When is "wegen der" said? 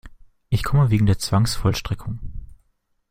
0.89-1.19